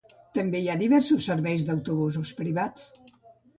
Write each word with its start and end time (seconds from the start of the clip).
També 0.37 0.61
hi 0.63 0.69
ha 0.71 0.77
diversos 0.83 1.27
serveis 1.29 1.67
d'autobusos 1.69 2.35
privats. 2.43 2.91